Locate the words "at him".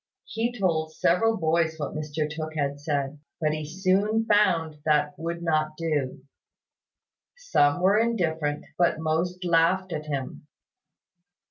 9.93-10.47